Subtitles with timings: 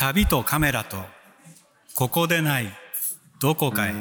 [0.00, 0.96] 旅とカメラと
[1.96, 2.68] ここでない
[3.42, 3.92] どこかへ。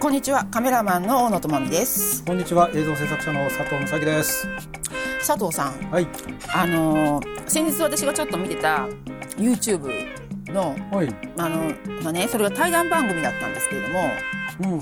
[0.00, 2.24] こんにちはカメラマンの大野智美です。
[2.24, 4.48] こんにちは映像制作者の佐藤美咲です。
[5.18, 5.90] 佐藤さん。
[5.90, 6.08] はい。
[6.54, 8.88] あのー先日私がちょっと見てた
[9.36, 9.90] YouTube
[10.46, 11.14] のはい。
[11.36, 14.10] あのまあねそれが対談番組だったんですけれども
[14.60, 14.80] うんうん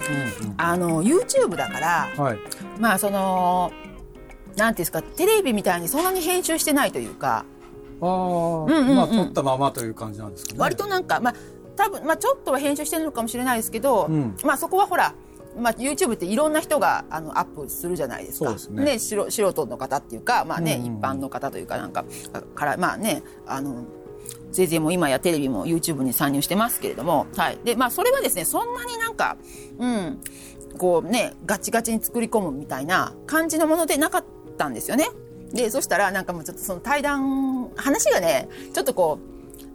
[0.57, 2.39] あの YouTube だからうんはい。
[2.79, 3.73] まあその
[4.57, 7.45] なんていうんですかテレビみたいにそんなに編集してないというか。
[8.03, 10.59] ああ、うんうんうんまあ撮ったままという感じなんですかね。
[10.59, 11.35] 割となんかまあ
[11.77, 14.37] 多分まあちょっとは編集してるのかもしれないですけど、うん。
[14.45, 15.15] まあそこはほら
[15.59, 18.47] まあ、YouTube っていろんな人があのアップするじゃないですか。
[18.47, 18.99] そうですね。
[18.99, 22.05] 素素人の方っていうか、まあねうんうん一般の方というかなんか
[22.55, 23.85] からまあねあの
[24.53, 27.59] 全然もう今やテレビも YouTube に参入してますけれども、はい。
[27.65, 29.37] でまあ、それはですねそんなになんか、
[29.79, 30.21] うん、
[30.79, 34.29] こうねガチガチに作り込むみたいな感じのものでなかった
[34.69, 35.09] んですよね。
[35.53, 39.19] でそしたらなんかもうちょっとその対談話がねちょっとこ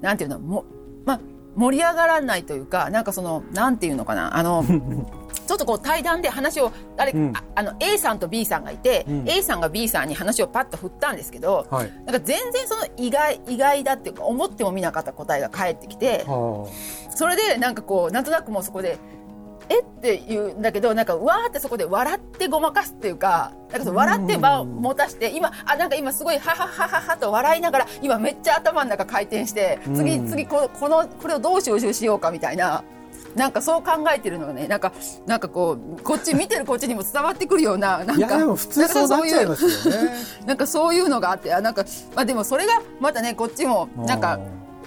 [0.02, 0.66] うなんていうのも
[1.06, 1.20] まあ
[1.56, 4.64] 盛り上がらないというかなんかそのなんていうのかなあの
[5.48, 7.34] ちょっとこう対談で話をあれ、うん。
[7.36, 9.30] ああの A さんと B さんがいて、うん。
[9.30, 11.92] A さんが B さんに話をパッと振ったんですけど、はい。
[12.04, 16.68] なんか全然その意外意外だっていうか思ってもみなかった答えが返ってきては
[17.16, 18.98] それでなんかこうなんとなくもうそこで
[19.70, 19.82] え？
[19.82, 30.28] って言うんだけどなんかわーってそこで笑ってごまかすっていうかなんかその笑って場を持たして今あなんか今すごいはははははと笑いながら今めっちゃ頭の中回転して次うん。
[30.28, 32.84] 次ここのこれをどう収集しようかみたいな。
[33.36, 34.94] なんかそう考えてるのがねなんか
[35.26, 40.14] なんかこうこっち見てる こっちにも伝わってくるようななんかいやでも普通そうなっちゃいますよね。
[40.46, 41.84] なんかそういうのがあってあなんか、
[42.16, 44.40] まあ、でもそれがまたねこっちもなんか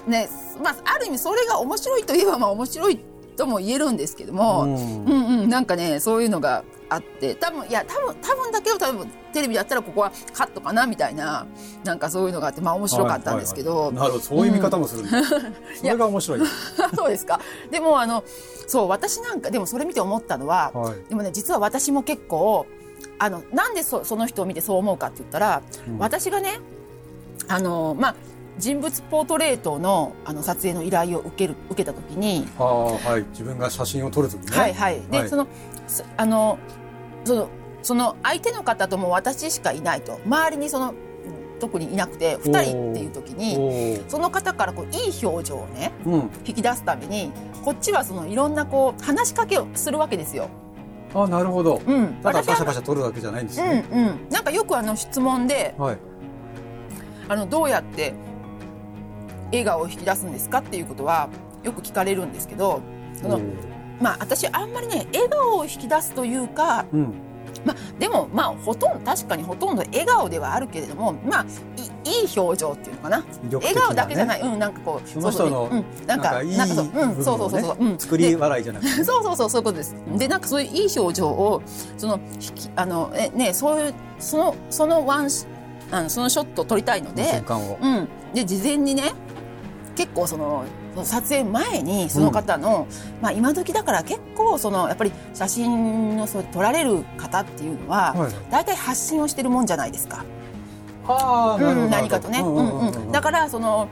[0.07, 0.31] ね、
[0.63, 3.05] まあ、ある意味それが面白いといえばまあ面白い
[3.39, 11.47] とも言えるんですけども、ううんん、うんなんかねそういうのがあって多分いや多分多分だけど多分テレビだったらここはカットかなみたいな
[11.85, 13.95] なんかそういうのがあってまあ面白かったんですけど、はいはいはい。
[13.95, 15.11] なるほどそういう見方もするん。
[15.11, 16.41] だ、それが面白い。
[16.97, 17.41] そうですか。
[17.71, 18.25] でもあの
[18.67, 20.97] そう私なんかでもそれ見て思ったのは、はい。
[21.09, 22.67] でもね実は私も結構
[23.21, 25.99] あのなんでそその人を見てそう思うかって言ったら、うん。
[25.99, 26.59] 私がね
[27.47, 28.15] あのまあ
[28.59, 33.25] 人物ポートレートのあの撮影の依頼を受ける受けた時に、ああはい。
[33.31, 34.57] 自分が写真を撮るときね。
[34.57, 35.01] はいはい。
[35.11, 35.29] で、はい。
[35.29, 35.47] その
[35.87, 36.59] そあの
[37.25, 37.49] その
[37.83, 40.21] その相手の方とも私しかいないと。
[40.27, 40.95] 周りにその
[41.61, 46.31] 特にいなくて2人っていう時にその方からこういい表情をねうん。
[46.45, 47.33] 引き出すために
[47.65, 50.49] こっちはそのいろんなこう話しかけをするわけですよ。
[51.15, 51.81] あなるほど。
[51.87, 55.99] うん、ただバシャはバシャ撮るだけじゃないんですうんね、うん、なんかよくあの質問ではい。
[57.29, 58.15] あのどうやって
[59.51, 61.29] 笑顔を引き出すんですかっていうことは
[61.65, 62.81] よく聞かれるんですけど
[63.15, 63.41] その
[64.01, 67.15] まあ私あんまりね笑顔を引き出すというかうん。
[67.65, 71.47] まあ、でもまあほとんど確かにほとんど笑顔ではあるけれどもまあ
[72.07, 73.19] いいい表情っていうのかな。
[73.21, 73.25] ね。
[73.53, 77.99] 笑顔だけじゃない、うんなんかこうその人のうん、なんかなんかそううん部そうそうそうそう、ん。
[77.99, 79.97] 作り笑いじゃなくてで そうそうそうそういうことです。
[80.17, 81.63] でなんかそういういい表情を
[81.97, 82.21] その
[82.77, 85.47] あのえねそういうそのそのワンシ
[85.91, 87.43] あのそのショットを撮りたいので
[87.81, 89.15] うん、で事前にね
[89.99, 90.65] 結構その
[91.03, 92.87] 撮影前にその方の、
[93.21, 98.33] まあ今時だから結構そのやっぱり写真をそう撮られる方っていうのは、はい。
[98.49, 100.25] 大体発信をしてるもんじゃないですか、
[101.09, 102.95] ああうん、何かとね、ううんんうん。
[103.07, 103.89] うんだからその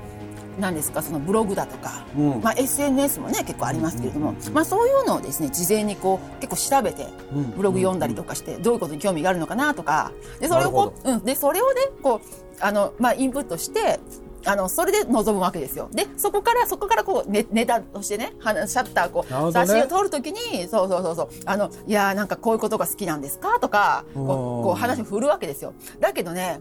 [0.61, 2.41] 何ですかそのブログだとか、うん。
[2.41, 13.99] まあ、SNS もね結構ありますけれども、まあ、そういうのをですね事前にこう結構調べてうんブログ読んだりとかしてどういうことに興味があるのかなとかでそれをこう、うん、でそれをねこうあの、まあ、インプットして
[14.47, 15.89] あのそれで臨むわけですよ。
[15.93, 21.29] でそこからそこからこうネネタとしてねはシャッターこう、写真を撮るときにそうそうそうそう。
[21.47, 23.59] あのいやーなんかこういうことが好きなんですか？
[23.61, 24.27] とかこううん
[24.65, 25.75] こう話を振るわけですよ。
[26.01, 26.61] だけどね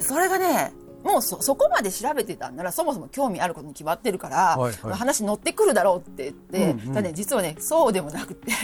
[0.00, 4.92] それがねもうそそこまで調べてたんならそもそも興味あることに決まってるから、はいはい。
[4.94, 6.94] 話乗ってくるだろうって言って、うんうん。
[6.94, 8.52] ただね実はねそうでもなくて。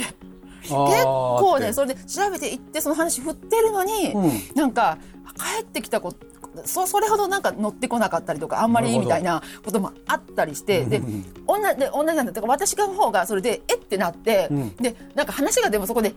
[0.62, 0.72] 結
[1.04, 4.30] 構ねそれで調べていってその話振ってるのに、うん。
[4.54, 4.98] なんか
[5.56, 6.26] 帰ってきたこと
[6.64, 14.76] そそれほどなんか乗ってこなかったりとかあんまりみたいなこともあったりしてでうん同じで同じなんだだから私がの方がそれでえってなって、うん。
[14.76, 16.14] でなんか話がでもそこで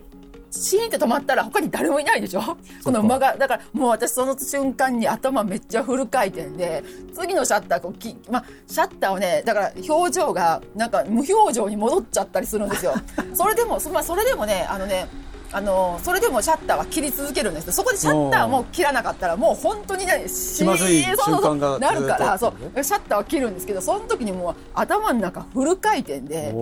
[0.50, 2.56] シーンって止まったら他に誰もいないでしょ？
[2.84, 12.94] この間がだからもう私その瞬間に頭めっちゃフル回転で次のシャッターこうき、まあ、シャッターをねだから表情がなんか無表情に戻っちゃったりするんですよ。
[13.34, 15.08] それでもそ,、まあ、それでもねあのね
[15.54, 17.68] あのそれでもシャッターは切り続けるんです。
[17.68, 26.54] よそこでシャッターも切らなかったらもう本当にね気まずい瞬間がなるからそうシャッターは切るんですけどその時にもう頭の中フル回転ですっ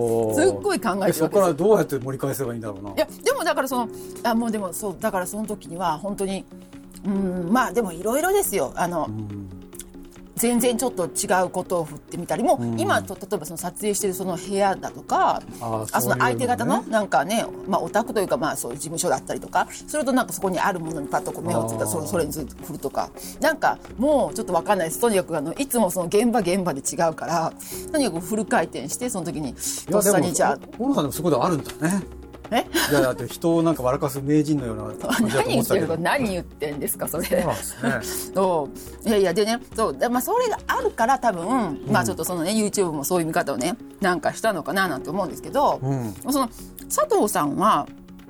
[0.61, 2.91] ごい考えてそこからどうやって盛り返せばいいんだろうな？
[2.91, 3.89] いやでもだからその
[4.23, 6.45] あもうでもそうだからその時には本当に
[7.05, 8.71] うんまあでもいろいろですよ。
[8.75, 9.09] あの、
[10.35, 23.09] 全然ちょっと違うことを振ってみたりも、今と例えばその撮影してるその部屋だとかあその相手方のなんかね、まあ、オタクというかまあそういう事務所だったりとかするとなんかそこにあるものにパッとこう目をついたそれそれにずっと振るとか。
[23.39, 25.01] なんかもうちょっと分かんないです。
[25.01, 27.53] とにかくあのいつもその現場現場で違うから
[27.91, 29.53] とにかくフル回転してその時にい
[29.91, 32.22] とっさにじゃあ大野さんでもそこであるんだね
[32.53, 37.25] えいやだって人をなんか笑かす名人のような感じだと何言ってるか思ってたけど何言ってんですかそれ。
[37.25, 38.31] そうなんですね。
[38.35, 38.69] そ
[39.05, 39.09] う。
[39.09, 39.97] いやいやでねそう。
[39.97, 46.13] でまあそれがあるから多分、まあちょっとそのね YouTube もそういう見方をねなんかしたのかななんて思うんですけど、うん。
[46.29, 46.49] その
[46.93, 47.87] 佐藤さんは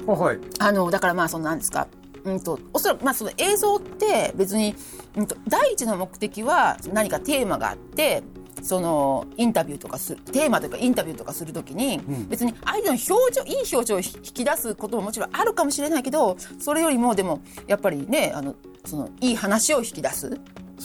[0.08, 0.40] あはい。
[0.60, 1.88] あのだからまあそのなんですか
[2.26, 4.76] うんとおそらくまあその映像って別に、
[5.18, 8.24] うん、と第一の目的は何かテーマがあって
[8.64, 12.00] そのインタビューとかするテーマというかインタビューとかするときに、
[12.30, 18.56] 別に相手の表情いい表情を引き出すことももちろんあるかもしれないけどそれよりもでもやっぱりねあの
[18.86, 20.40] そのいい話を引き出す。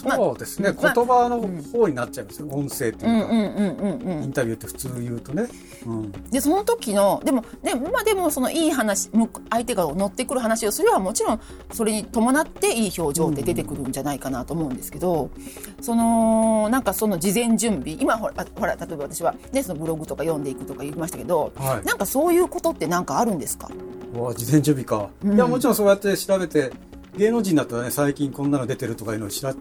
[0.05, 4.25] まあそうですね、まあ言葉の方になっちゃいますよ、音声っていうか、うんうんうんうんうん。
[4.25, 5.49] インタビューって普通言うとね、
[5.87, 9.11] うん、でその時のでもで,、まあ、でもそのいい話
[9.51, 11.41] 相手が乗ってくる話をすればもちろん
[11.73, 15.31] それに伴っていい表情って出てくるんじゃないかなと思うんですけど、
[15.81, 21.87] そのなんかその事前準備今ほらあほら例えば私は、ね、そのブログとか読んでいくとか言いましたけど、はい。
[21.87, 23.69] なんかそういうことってなんかあるんですか？
[24.15, 25.35] うわ事前準備か、うん。
[25.35, 26.73] いやもちろんそうやって調べて
[27.19, 29.55] 芸能人だったらね最近こんなの出てるとかいうのを知ら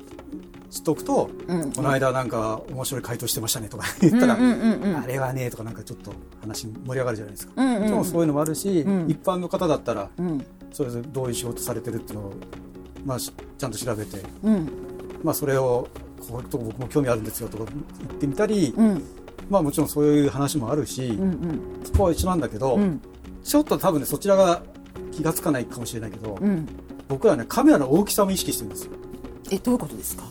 [0.70, 1.72] 知っとくと、うん。
[1.72, 4.52] この間なんか面白い回答してましたねとか言ったら、うんうん。
[4.52, 7.92] うんうんあれはねとかなんかちょっと話盛り上がるじゃないですか、うんうんうん。
[7.92, 9.10] もそういうのもあるし、ん。
[9.10, 10.46] 一般の方だったらうん。
[10.72, 12.34] それぞれどういう仕事されてるっていうのを、
[13.06, 14.70] まあ、しちゃんと調べて、うん。
[15.24, 15.88] まあ、それを
[16.30, 17.66] こういうとこ僕も興味あるんですよとか
[18.00, 19.04] 言ってみたり、うん。
[19.50, 21.62] まあもちろんそういう話もあるし、うんうん。
[21.86, 23.02] そこは一緒なんだけど、うん。
[23.44, 24.62] ちょっと多分ねそちらが
[25.14, 26.68] 気がつかないかもしれないけど、うん
[27.08, 28.92] 僕はねカメラの大きさも意識してるんですよ。
[29.52, 30.24] えどういうことですか？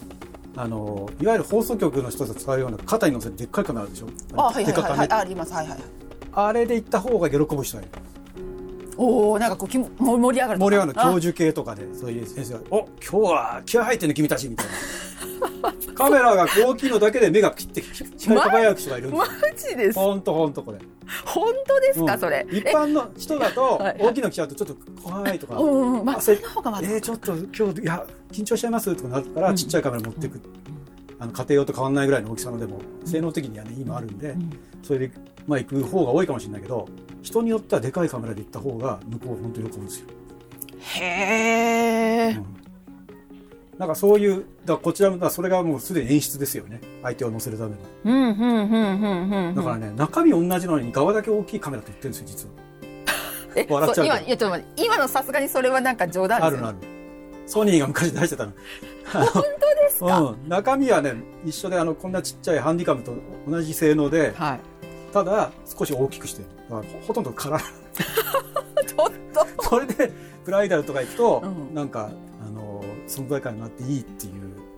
[0.58, 4.06] あのいわゆる放送局の人が使うような肩に乗せてでっかいカメラあるでしょ？
[4.36, 5.52] あはいはいはい、はい、あります。
[5.52, 5.78] はいはい
[6.38, 7.92] あれで行った方が喜ぶ人がいる。
[8.98, 14.72] おおなんかこうきも盛り上がる盛り上がる教あ授系とかでそういう先生が「お今日は気合入ってんね君たち」みたいな。
[15.94, 19.98] カメラが大きいのだけで目がピッて光り輝く人がいるんですマよジです。
[19.98, 20.78] ほんとほんとこれ
[21.24, 22.20] 本当ですか、うん。
[22.20, 22.46] それ。
[22.50, 24.20] 一般の人だと大きい。
[24.20, 25.56] の来ちゃうとちょっと怖いとか。
[25.56, 26.04] うんうんうん。
[26.04, 26.88] まあそ方がまだ。
[26.88, 30.40] えー、ちょっと今日いや緊張しちゃいますとかなるから、ちっちゃいカメラ持っていく、
[31.18, 34.36] あの家庭用と変わらないぐらいの大きさのでも性能的にはね今あるんで、
[34.82, 35.12] それで
[35.46, 36.86] まあ行く方が多いかもしれないけど
[37.22, 40.06] 人によってはでかいカメラで行った方が向こうは本当に喜ぶんですよ、
[40.78, 41.04] へ
[42.30, 42.40] え、
[43.78, 46.80] なんかそういうだこちらもそれがもうすでに演出ですよね。
[47.02, 47.76] 相手を乗せるための。
[48.04, 52.66] うんうんうんうんうんだからね、中身同じのに側だけ大きいカメラって言ってるんですよ実は。
[53.56, 56.46] え笑っちゃう今いやちょっと待って今のさすがにそれはなんか冗談ですよ。
[56.46, 56.78] あるのある。
[57.46, 58.52] ソニーが昔出してたの。
[59.12, 61.14] 本当ですか、うん、中身はね
[61.44, 63.14] 一緒であのこんなちっちゃいハンディカムと
[63.46, 64.60] 同じ性能ではい。
[65.12, 66.48] ただ少し大きくしてる。
[66.70, 69.46] だからほほとんどから ちょっと。
[69.68, 70.12] それで
[70.44, 71.74] ブライダルとか行くと、うん。
[71.74, 72.10] なんか
[73.06, 74.32] 存在感があっていいっていう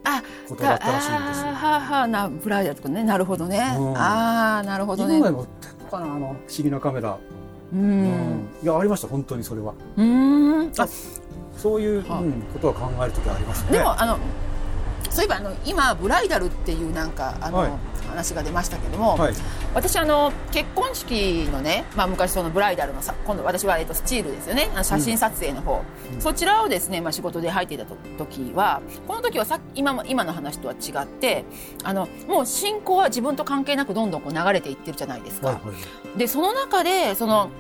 [0.04, 1.52] あことだったらしいんですよ。
[1.52, 7.18] はあはあなブライダルとかねなるほどね、うんああなるほど今ねまで持ってんのかなあの不思議なカメラ、
[7.72, 10.88] ううんいやありました本当にそれはうーんあ
[11.56, 14.18] そういう、はあうん、ことは考える時はありますねでもあの
[15.10, 17.70] そういえばあの今ブライダルっていうなんかあの、はい
[18.08, 19.34] 話が出ましたけども、はい
[19.74, 24.68] 私あの結婚式のね、まあ、昔そのブライダルのさ今度私は、えっと、スチールですよね。
[24.82, 25.82] 写真撮影の方、
[26.18, 31.44] そちらをですね、まあ、仕事で入っていたと時はこの時はさ今も今の話とは違って
[31.84, 35.48] あのもう進行は自分と関係なくどんどんこう流れていってるじゃないですか。
[35.48, 35.72] はいは
[36.14, 36.18] い。
[36.18, 37.50] でその中でその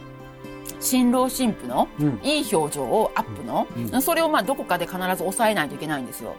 [0.80, 2.20] 新郎新婦のうん。
[2.22, 4.02] いい表情をアップの、うん。
[4.02, 6.34] それをまあどこかで必ず抑えないといけないんですよ。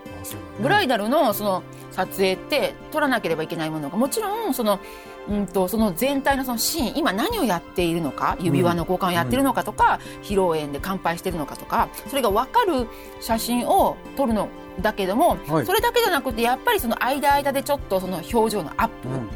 [0.62, 4.80] ブライダルのその撮影って撮らなければいけないものがもちろんその,、
[5.28, 12.88] うん、とその全体のそのシーン今何をやっているのか指輪の交換をやってるのかとか、披露宴で乾杯してるのかとかそれが分かる
[13.20, 14.50] 写真を撮るの
[14.82, 15.66] だけども、はい。
[15.66, 19.28] それだけじゃなくてやっぱりその間間でちょっとその表情のアップ、うんうんう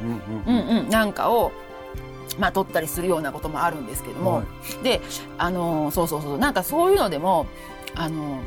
[0.45, 0.55] うん。
[0.55, 1.51] んうん、なんかを、
[2.39, 4.43] まあ、撮ったりするようなこともあるんですけども、は
[4.81, 4.83] い。
[4.83, 5.01] で
[5.37, 6.37] あのそうそうそう。
[6.37, 7.45] なんかそういうのでも
[7.95, 8.39] あの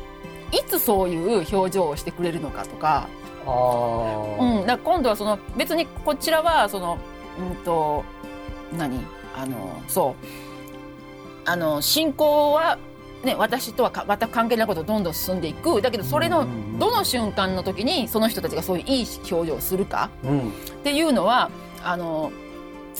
[0.51, 3.07] いつそういう表情をしてくれるのかとか,、
[3.45, 6.97] ああ、うん、だ今度はその別にこちらはその
[7.39, 8.03] うんと
[8.77, 8.99] 何？
[9.35, 10.25] あのそう。
[11.45, 12.77] あの進行は
[13.23, 15.81] ね、私とはか全く関係ないことをどんどん進んでいく。
[15.81, 16.45] だけどそれの
[16.77, 20.49] どの瞬間の時にその人たちがそういういい表情をするかうん。
[20.49, 20.51] っ
[20.83, 21.49] ていうのは
[21.83, 22.31] あの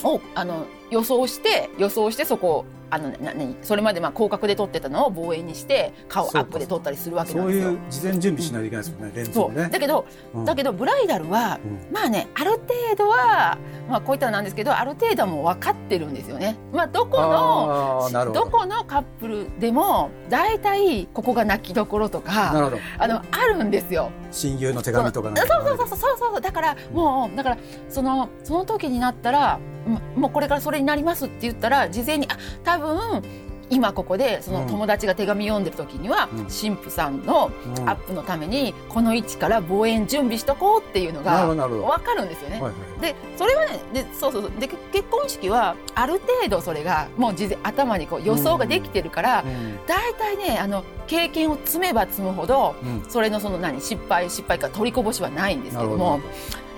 [0.04, 7.80] をあの予想して予想してそこをあのな何それまでまあ広角で撮ってたのを望遠にして顔アップで撮ったりするわけなそうんですよいう。
[7.90, 9.70] 事前準備しないといけないですもんね、レンズそうもね。
[9.70, 12.64] だけど、うんだけどブライダルは、うんまあねある程
[12.98, 13.58] 度は、
[13.90, 16.56] まあ、こういったのなんですけどある程度はもう分かってるんですよね。
[16.72, 18.32] まあ、どこのど。
[18.32, 22.72] どこのカップルでも大体ここが泣きどころとなか。
[23.00, 24.12] あのあるんですよ。
[24.32, 27.58] 親友の手紙とかなんそうかそうそうそうそうそうだからもうだから
[27.90, 33.24] そのその時になったらももうこれからそれになりますって言ったら事前にあ多分
[33.70, 34.68] 今ここでそのうん。
[34.68, 36.38] 友達が手紙読んでる時には、うん。
[36.46, 37.90] 神父さんのうん。
[37.90, 41.48] アップのためにこの位置から望遠準備しとこうっていうのが。
[41.48, 42.62] 分かるんですよね。
[43.02, 44.52] でそれはねでそうそうそう。
[44.60, 49.80] でけ結婚式はある程度それがもう事前頭にこう予想ができてるから、うん。
[49.86, 53.06] 大体ねあの経験を積めば積むほどうん。
[53.10, 56.22] それのその何失敗失敗か取りこぼしはないんですけども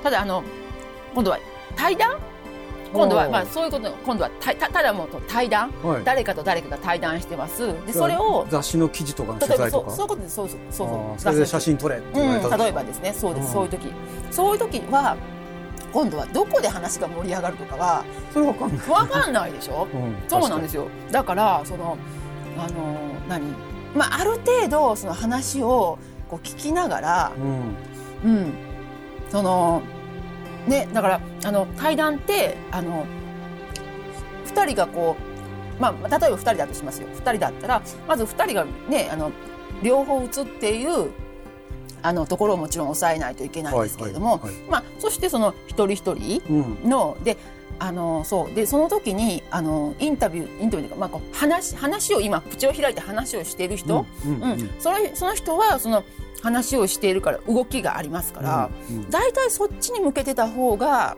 [0.02, 0.44] ただあの
[1.14, 1.40] 今度は
[1.76, 2.18] 対談
[2.92, 5.72] 今度はまあそういうこと今度はたたただもう対談。
[5.84, 6.04] はい。
[6.04, 7.68] 誰かと誰かが対談してます。
[7.86, 9.92] でそれを雑誌の記事とかの取材とか？
[9.92, 10.36] そういうことです。
[10.36, 10.88] そうそうそう。
[10.88, 13.14] あそうーそれで写真撮れって言われたうん、時例えばですね。
[13.14, 13.54] そうです、うん。
[13.54, 13.94] そういう時。
[14.32, 15.18] そういう時は
[15.92, 18.78] 今度はどこで話が盛り上がるとかはそれわかんない。
[18.88, 19.88] 分かんないでしょ？
[19.94, 20.88] うんそうなんですよ。
[21.12, 21.98] だからその
[22.58, 23.44] あの何？
[23.96, 25.98] まあある程度その話を
[26.30, 27.32] こう聞きながら
[28.24, 28.32] うん。
[28.32, 28.54] うん。
[29.30, 29.82] その
[30.68, 33.06] ねだからあの対談ってあの
[34.46, 35.16] 2人がこ
[35.78, 37.08] うまあ例えば2人だとしますよ。
[37.10, 39.32] 2人だったらまず2人がねあの
[39.82, 41.12] 両方映っている
[42.02, 44.64] あのところをもちろん抑えないといけないんですけれども、はいはいはい。
[44.70, 46.90] まあ、そしてその一人一人うん。
[46.90, 47.38] ので
[47.78, 48.54] あのそう。
[48.54, 56.04] でその時にあのインタビューインタビューというか、まあ、こう話話を今口を開いて話をしている人、うんうんそのその人はその
[56.42, 61.18] 話をしているから動きがありますから、うん大体そっちに向けてた方が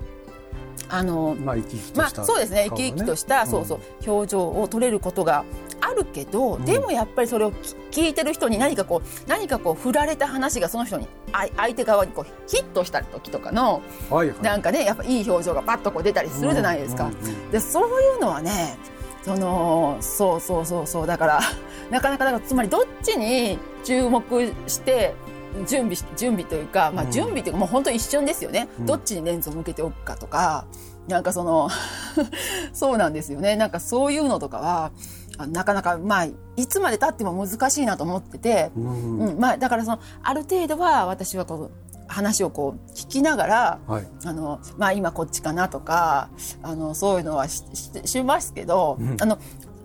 [0.89, 3.47] あのまあ生き生きとまあしたそうですね生き生きとした、うん。
[3.47, 5.45] そうそう表情を取れることが
[5.79, 6.65] あるけど、ん。
[6.65, 14.41] でもやっぱりそれをき聞いてる人に何かこう何かこう振られた話がその人にあ相手側にこうヒットした時とかのはいはい。
[14.41, 17.05] なんかねやっぱいい表情がパッとこう出たりするじゃないですか。
[17.05, 17.51] うんうんうん。
[17.51, 18.77] でそういうのはね
[19.23, 21.41] そのそうそうそうそうだから
[21.91, 25.13] なかなかだからつまりどっちに注目して
[25.67, 27.11] 準備し準備というか、まあ、うん。
[27.11, 28.85] 準備というかもう本当一瞬ですよね、うん。
[28.85, 30.65] どっちにレンズを向けておくかとか
[31.07, 31.69] なんかその
[32.73, 33.55] そうなんですよね。
[33.55, 34.91] なんかそういうのとかは
[35.37, 39.19] あなかなかまあいつまでたっても難しいなと思ってて、うん。
[39.19, 39.39] うん。
[39.39, 41.71] まあ、だからそのある程度は私はこう
[42.07, 44.07] 話をこう聞きながらはい。
[44.23, 46.29] あのまあ、今こっちかなとか
[46.63, 49.17] あのそういうのはしししますけど、うん。
[49.19, 49.37] あの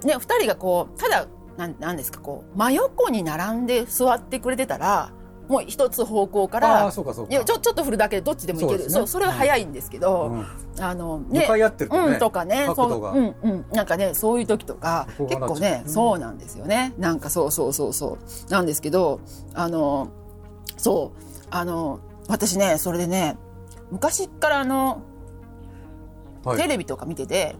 [0.04, 5.10] ね、2人がこうただなんなんですかこう真横に並んで座ってくれてたら
[5.48, 7.32] もう一つ方向かあらあそうかそうか。
[7.32, 8.90] いやちょちょっと振るだけでどっちでもいける。
[8.90, 9.06] そうね。
[9.06, 10.46] それは早いんですけど、うん。
[10.80, 13.66] あの向かい合ってるとねうん、とかねそううんうん。
[13.72, 15.60] なんかねそういう時とか結構がなっちゃう。
[15.60, 16.94] ね、そうなんですよね。
[16.98, 18.50] なんかそうそうそうそう。
[18.50, 19.20] なんですけど
[19.54, 20.08] あの
[20.76, 23.38] そうあの私ねそれでね
[23.92, 25.02] 昔からあの
[26.42, 26.58] はい。
[26.58, 27.54] テレビとか見てて、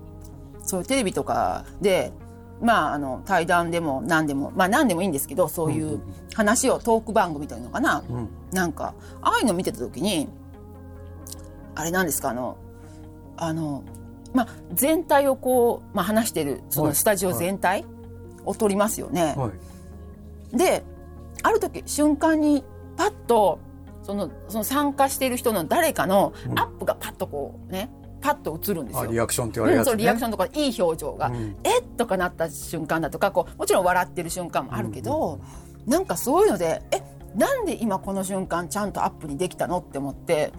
[0.63, 2.13] そうテレビとかで、
[2.61, 6.03] まあ、あの、対談でも何でも、まあ何でもいいんですけど、そういうんうんううん。
[6.35, 8.03] 話を、トーク番組みたいなのかな。
[8.09, 8.29] うん。
[8.53, 10.29] なんか、ああいうの見てた時に、
[11.75, 12.57] あれなんですか、あの、
[13.37, 13.83] あの、
[14.33, 16.91] まあ、全体をこう、まあ話してる、そはい。
[16.91, 17.85] のスタジオ全体
[18.45, 19.35] を撮りますよね。
[19.37, 19.51] は
[20.53, 20.57] い。
[20.57, 20.83] で、
[21.43, 22.65] ある時、瞬間に、
[22.97, 23.59] パッと、
[24.03, 26.59] その、その参加している人の誰かのうん。
[26.59, 27.91] アップがパッとこうね、
[28.27, 29.01] パッと映るんですよ。
[29.03, 29.91] あリアクションって言われるうん、やつね。
[29.93, 31.57] そうリアクションとかいい表情が、うん。
[31.63, 35.41] えっとかなった瞬間だとかこうもちろん笑ってる瞬間もあるけど、
[35.87, 37.03] なんかそういうのでえ
[37.37, 40.53] なんで今この瞬間ちゃんとアップにできたのって思って。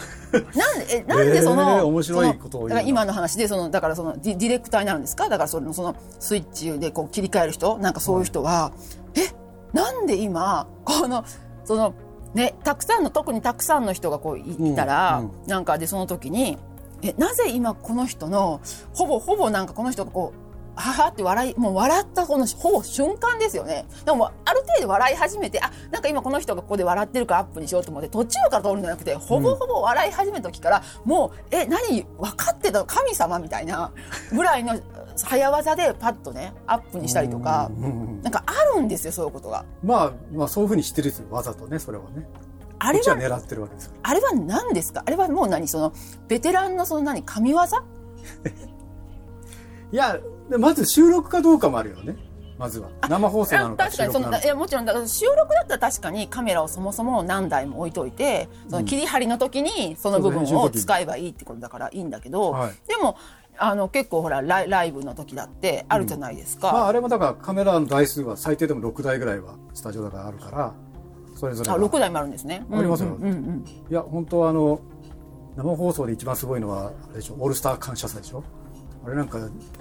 [0.32, 0.38] な
[0.74, 2.68] んでえなんでその、えー面白いの？
[2.68, 5.28] だから今の話でそのだからそのディディレクターになるんですか？
[5.28, 7.78] だからそのそのスイッチでこう切り替える人？
[7.78, 8.72] なんかそういう人は、
[9.14, 9.28] え
[9.72, 11.24] なんで今この
[11.64, 11.94] その
[12.32, 14.42] ねたくさんの特にたくさんの人がこうい
[14.72, 15.48] いたら、うんうん。
[15.48, 16.56] なんかでその時に
[17.02, 18.60] えなぜ今この人の
[18.94, 23.84] ほぼほぼなんかこの人がこうははって笑いもう笑ったこのほぼ瞬間ですよね。
[24.06, 32.86] でもある程度笑い始めてあなんか今この人がここで笑ってるからアップにしようと思って途中から撮るんじゃなくてほぼほぼ笑い始めた時から、もうえ何分かってたの？
[32.86, 33.92] 神様みたいな
[34.32, 34.80] ぐらいの
[35.16, 39.66] 早技でパッとねアップにしたりとかうんうんうんなんかあるんですよそういうことが。
[39.82, 42.26] まあまあそういうふうにしてるんですよわざとねそれはね。
[42.32, 42.40] こ
[42.82, 45.02] あれは狙ってるわけですあれは何ですか？
[45.06, 45.68] あれはもう何？
[45.68, 45.92] その
[46.28, 47.58] ベテランのその何神業？
[49.92, 50.18] いや
[50.48, 52.16] でまず収録かどうかもあるよね。
[52.58, 52.90] まずは。
[53.08, 62.72] 生放送なのかあ確かにそのいやもちろんだから収録だったら確かにカメラをそもそも何台も置いといてその切り張りの時にその部分を使えばいいってことだからいいんだけど、はい。
[62.86, 63.16] でも
[63.58, 70.74] あの結構ほらライライブの時だってあるじゃないですか、まああれもだからカメラの台数は最低でも6台ぐらいはスタジオだからあるから
[71.40, 72.66] それぞれあが6台もあるんですね。
[72.70, 73.16] ありますよ。
[73.18, 73.64] うんうんうん。
[73.90, 74.78] いや本当はあの
[75.56, 77.34] 生放送で一番すごいのはあれでしょ。
[77.38, 78.44] オールスター感謝祭でしょ。
[79.06, 79.38] あれなんか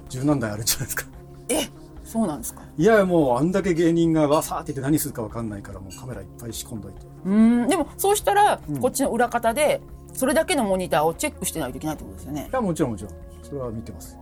[0.07, 1.05] 十何台あるんじゃないですか。
[1.49, 1.67] え
[2.05, 2.61] そうなんですか。
[2.77, 6.99] いやもうあんだけ芸人がわさーって言って何するか分かんないからもうカメラいっぱい仕込んどいて。
[7.25, 9.81] うんでもそうしたら、こっちの裏方で
[10.13, 12.47] それだけのモニターをチェックしてないといけないってことですよね。
[12.49, 13.13] いやもちろんもちろん。
[13.43, 14.17] それは見てます。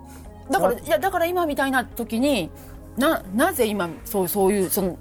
[0.50, 2.50] だからいやだから今みたいな時に
[2.98, 4.98] ななぜ今そうそういうその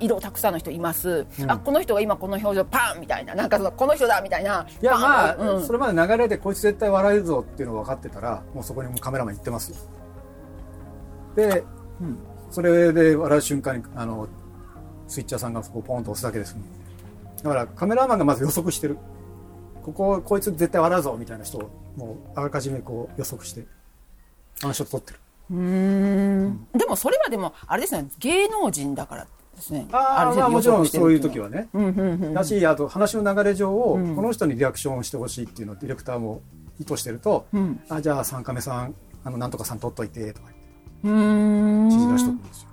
[0.00, 3.34] 色たくさんの人います、あこの人が今この表情パンみたいな。
[3.34, 4.66] なんかそのこの人だみたいな。
[4.82, 5.66] いやまあ、うん。
[5.66, 9.76] それまで流れでこいつ絶対笑えるぞっていうのが分かってたらもうそこにもうカメラマン行ってますよ。
[11.36, 11.64] で、
[12.50, 14.28] それで笑う瞬間にあの
[15.06, 16.56] スイッチャーさんがそこをポンと押すだけです
[17.42, 18.98] だからカメラマンがまず予測してる。
[19.84, 23.64] こここいつ絶対笑うぞみたいな人をもうあらかじめこう予測して
[24.62, 25.20] あの人撮ってる。
[25.48, 28.06] でもそれはでもあれですね。
[28.18, 29.26] 芸能人だから
[29.58, 29.86] ですね。
[29.92, 31.68] ああもちろんそういう時はね、
[32.34, 36.42] だしあと話の流れ上を、この人にリアクションをしてほしいっていうのをディレクターも
[36.80, 37.46] 意図してると、
[37.88, 40.48] あじゃあ三カメさんあのなんとかさん撮っといてとか
[41.04, 41.90] うーん。
[41.90, 42.68] 指示出しとくんですよ。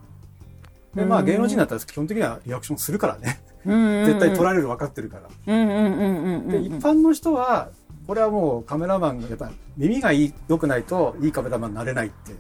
[0.96, 3.42] でまあ芸能人だったら基本的にはリアクションするからね。
[3.66, 5.30] 絶対撮られる分かってるから。
[5.48, 7.70] うんうんうんうんうんで一般の人は
[8.08, 12.34] これはもうカメラマンがやっぱ耳がいい良くないといいカメラマンになれないって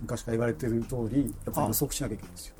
[0.00, 2.56] 昔から言われてる通りやっぱり予測しなきゃいけないんですよ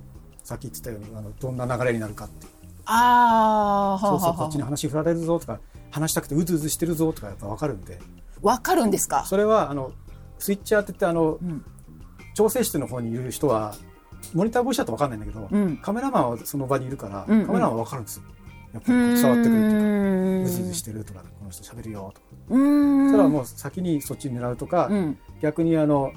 [0.52, 2.46] さっき言ってたようにあのどんな流れになるかって。
[2.84, 7.98] ああそうそうこはっちに話振られるぞとか話したくてうずうずしてるぞとかやっぱ分かるんで。
[8.42, 9.24] わかるんですか？
[9.24, 9.92] それはあの
[10.38, 11.64] スイッチャーって言ってあの、ん。
[12.34, 13.74] 調整室の方にいる人は
[14.34, 15.78] モニター越しだと分かんないんだけど、うん。
[15.78, 17.46] カメラマンはその場にいるから、うんうん。
[17.46, 18.24] カメラマンは分かるんですよ。
[18.74, 22.26] やっぱり伝わってくるっていうかうずうずしてるとかこの人喋るよとか。
[22.48, 22.58] それ
[23.22, 25.18] はもう先にそっちに狙うとか、うん。
[25.40, 26.12] 逆にあの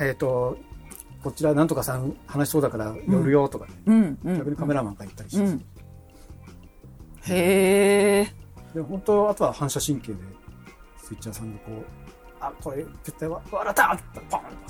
[0.00, 0.58] えっ、と
[1.28, 4.38] こちらなんとかさん話しそうだから寄るよとかね、うんうん。
[4.38, 5.64] 逆にカメラマンが言ったりして、うん。
[7.28, 8.34] へえ。
[8.74, 10.18] で本当あとは反射神経で
[11.02, 11.84] スイッチャーさんがこう
[12.40, 14.66] 「あこれ絶対わ笑った!」って言ったらパーンって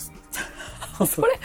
[0.97, 1.15] 押す。
[1.15, 1.39] それ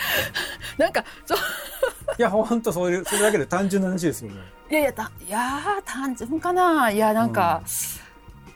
[0.79, 1.37] なんかそう
[2.17, 4.41] いや本当そういうそれだけで単純な話ですよね。
[4.71, 6.89] いやいやたいやー単純かな。
[6.89, 7.61] いやなんか、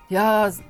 [0.10, 0.64] いやー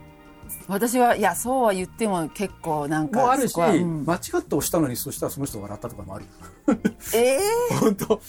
[0.67, 4.05] 私はいやそうは言っても結構なんかもうあるし、うん。
[4.05, 6.25] 間違って押したのにそしたらその人が笑ったとかもある。
[6.25, 6.77] よ。
[7.15, 7.39] え え
[7.79, 8.21] 本当。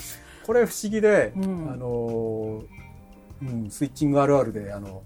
[0.46, 1.70] これ不思議で、うん。
[1.70, 2.64] あのー
[3.40, 5.02] うんスイッチングあるあるであの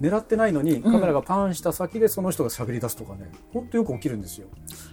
[0.00, 4.48] 狙ってないのにカメラがパンした先でその人が喋り出すとかね本当よく起きるんですよ。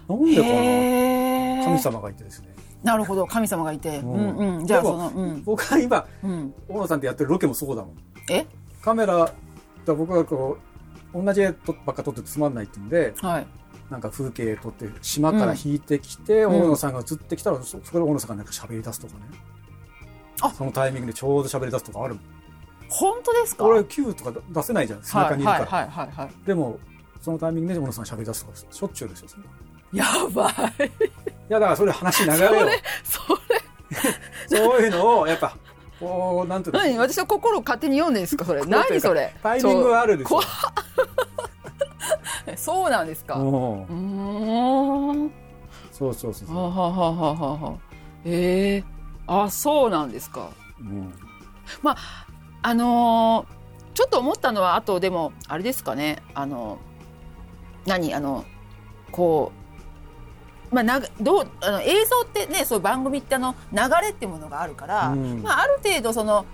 [0.08, 1.66] なんでかな？
[1.66, 2.48] 神様がいてですね。
[2.84, 3.28] なるほど。
[3.28, 5.44] 神様がいて、ううんんうん、じゃあそのうん。
[5.44, 6.54] 僕は今うん。
[6.70, 7.96] 大野さんってやってるロケもそうだもん。
[8.30, 8.46] え？
[8.82, 9.32] カメラ
[9.86, 10.71] だ僕がこう
[11.14, 13.48] 同じ絵とばっか撮っててつまんないって言うんではい。
[13.90, 16.62] なんか風景撮って島から引いてきて、うん。
[16.62, 19.20] 大野さんが映ってきたらそそこで大野さんがなんか喋り出すとかね。
[20.42, 20.50] あ。
[20.52, 22.18] そのタイミングでちょうど喋り出すとかある。
[22.88, 23.64] 本当ですか？
[23.64, 25.04] これ Q とか出せないじゃん。
[25.04, 26.26] 背中にいるから、はいはいはいはい。
[26.26, 26.80] はいでも
[27.22, 29.28] そのタイミングで大野さんが喋り出すとかしょっちゅうですよ
[29.94, 30.54] やばい。
[31.50, 32.50] やだからそれ話流れよ。
[33.04, 33.22] そ
[34.50, 35.56] れそういうのをやっぱ
[36.00, 36.82] こうなんていうの？
[36.82, 36.98] 何？
[36.98, 38.66] 私の心を勝手に読んでんですかそれ。
[38.66, 39.36] 何それ？
[39.44, 40.42] タイミングはあるでしょ
[42.62, 43.36] そうなんですか。
[43.36, 45.32] ううん。
[45.92, 47.78] そうそうそうそう、はははははは。
[48.24, 48.84] ええ
[49.26, 50.50] あそうなんですか。
[50.80, 51.12] うん。
[52.62, 53.62] あのー
[53.94, 56.24] ちょっと思ったのはあとでもあれですかね。
[56.34, 56.78] あの
[57.86, 58.14] 何？
[58.14, 58.46] あの
[59.12, 59.52] こ
[60.72, 65.42] うまあながどうあの映像ってねそういう番組ってあの流れってものがあるから、うん。
[65.42, 66.46] まあ、ある程度その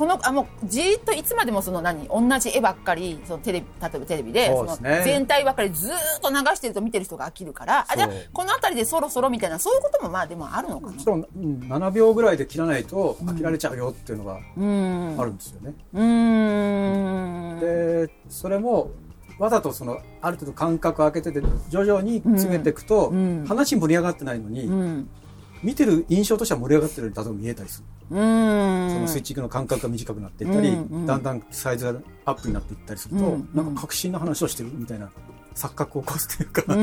[0.00, 8.20] このあもうじーっといつまでもその何同じ絵ばっかりそのテレビ例えばテレビでその全体ばっかりずーっと流してると見てる人が飽きるからあじゃあそう。
[8.32, 10.92] この辺りでそろそろみたいなそういうこともまあでもあるのかな。
[10.94, 11.04] もち。
[11.04, 15.16] ろん、うん、7秒ぐらいで切らないと飽きられちゃうよっていうのがうん。
[15.20, 15.74] あるんですよね。
[15.92, 17.60] うーん。
[17.60, 18.92] でそれも
[19.38, 23.44] わざとそのある程度間隔空けてて徐々に詰めていくと、うん。
[23.46, 25.10] 話盛り上がってないのに、うん
[25.62, 28.90] 見てる印象としては盛り上がってるように例えば見えたりする、うん。
[28.90, 35.10] そのスイッチングの間隔が短くなっていったり、うんうんだんだんサイズがアップになっていったりすると、うんなんか確信の話をしてるみたいな
[35.54, 36.74] 錯覚を起こすというか、な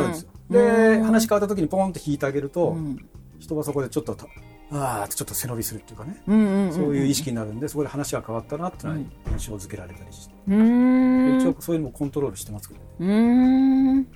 [0.00, 0.30] るんですよ。
[0.50, 0.58] で、
[0.96, 1.04] うん。
[1.04, 2.98] 話変わった時にポンって引いてあげると、うん。
[3.38, 4.26] 人はそこでちょっとた
[4.70, 14.06] あーってちょっと背伸びするっていうかね、うんうんんそういう意識になるんでそこで話が変わったなっていうのは印象付けられたりして、うーん一応そういうのもコントロールしてますけどね、うーん。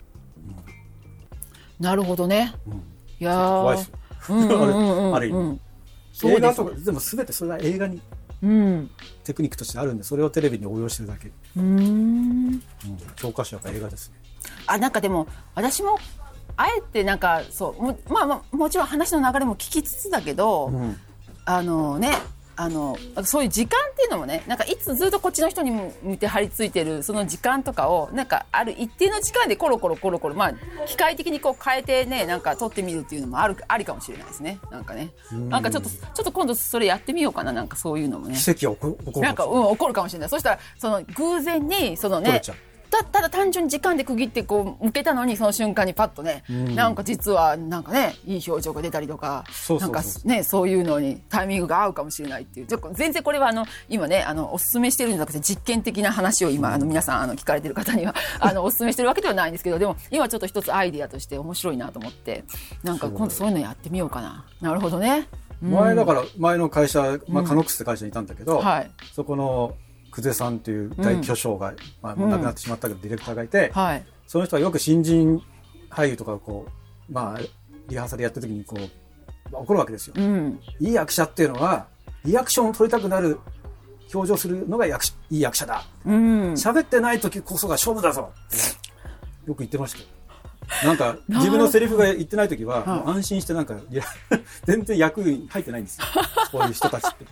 [1.78, 2.54] なるほどね。
[2.66, 2.82] うん
[3.20, 3.61] いやー。
[3.62, 3.92] 怖いです。
[4.33, 5.61] よある意味。
[6.24, 8.00] 映画とか、でも全てそれは映画に
[8.42, 8.90] うん。
[9.24, 11.28] テクニックとしてあるんで、それをテレビに応用してるだけ。
[11.28, 11.66] うーん。
[11.66, 12.62] うん、
[13.16, 14.16] 教科書はやっぱ映画ですね。
[14.66, 15.98] あなんかでも私も
[16.56, 20.96] あえてなんかそうもまあまあもちろん話の流れも聞きつつだけど、うん。
[21.44, 22.12] あのね
[22.61, 22.94] あの
[23.25, 30.53] そういう時間っていうのもねなんかいつずっとこっちの人に向いて張り付いてるその時間とかをなんかある一定の時間でコロコロコロコロまあ
[30.85, 34.59] 機械的にこう変えてねなんか撮ってみるっていうのもあるありかもしれないですね。
[34.70, 35.11] なんかね。
[35.49, 37.53] なんかちょっとちょっと今度それやってみようかな。
[37.53, 38.37] なんかそういうのもね。
[38.37, 40.29] 奇跡が起こるなんか、うん、起こるかもしれない。
[40.29, 42.42] そしたら、その偶然に、そのね
[42.90, 49.44] たただ単純に時間で区切ってこう向けたのにその瞬間にパッとね、なんか実はなんかねいい表情が出たりとか
[49.81, 52.66] なんかねそういうのにタイミングが合うかもしれないっていう。
[52.66, 62.44] ちょっと全然これはあの今ねあのおすすめしてるんじゃなくて実験的な話を今あの皆さんあの聞かれてる方には あのおすすめしてるわけではないんですけどでも今ちょっと一つアイディアとして面白いなと思って
[62.83, 64.44] なんか今度そういうのやってみようかな。
[64.61, 65.29] なるほどね。
[65.62, 68.90] 前だから前の会社、まあ、カノックスって会社にいたんだけど、はい。
[69.12, 69.74] そこの
[70.11, 75.42] 久世さんという大巨匠が、まあ、亡くなってしまったけど、ディレクターがいて、はいその人はよく新人
[75.90, 77.40] 俳優とかをこう、まあ、
[77.88, 78.81] リハーサルやった時にこう、
[79.51, 80.14] まあ怒るわけですよ。
[80.16, 81.88] うんいい役者っていうのは、
[82.25, 83.40] リアクションを取りたくなる
[84.14, 85.85] 表情するのが役者いい役者だ。
[86.05, 88.57] うん喋ってない時こそが勝負だぞって
[89.51, 90.05] よく言ってましたよ。
[90.85, 94.05] なんか、自分のセリフが言ってない時は、 もう安心してなんか、いや、
[94.64, 96.07] 全然役に入ってないんですよ。
[96.53, 97.27] こういう人たちって。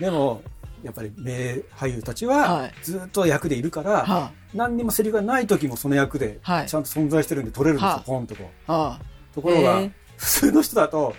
[0.00, 0.42] でも、
[0.84, 2.74] やっぱり名俳優たちははい。
[2.82, 6.62] ずっと役でいるから、は何にもセリフがない時もその役でちはい。
[6.62, 8.46] ゃんと存在してるんで取れるんですよ、はポンとこう。
[8.68, 9.00] あ
[9.34, 9.80] ところが、
[10.16, 11.14] 普通の人だと、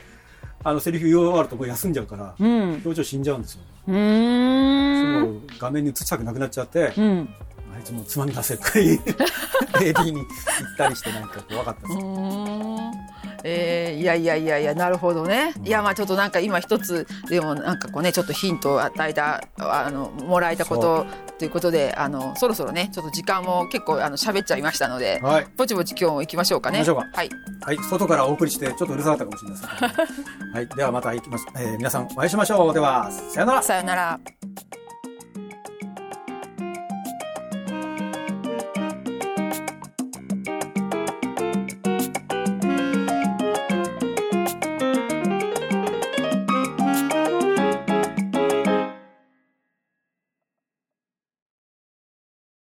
[0.64, 2.62] あのセリフ言い終わるともう休んじゃうから、うん。
[2.76, 3.62] 表情死んじゃうんですよ。
[3.88, 5.22] うーん。
[5.24, 7.30] もう画面に映したくなくなっちゃって、うん。
[7.76, 10.26] あいつもつまみ出せとか AD に言っ
[10.78, 11.94] たりしてなんか怖かったです
[13.48, 21.06] えーいやいやいやいやなるほどね、いやまあちょっとなんか今一つでもなんかこうねちょっとヒントを与えたあのもらえたこと
[21.38, 25.48] ということであのそろそろねちょっと時間も結構あの喋っちゃいましたので、はい。
[25.56, 26.80] ぼちぼち今日も行きましょうかね。
[26.80, 27.18] 行きましょうか。
[27.18, 27.30] はい。
[27.62, 30.52] はい、外からお送りしてちょっとうるさかったかもしれないですけど。
[30.54, 31.46] はい、ではまた行きます。
[31.56, 32.74] えー皆さんお会いしましょう。
[32.74, 33.62] では、さよなら。
[33.62, 34.20] さよなら